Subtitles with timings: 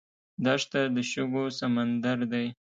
[0.43, 2.45] دښته د شګو سمندر دی.